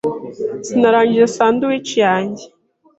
[0.65, 2.45] Sinarangije sandwich yanjye.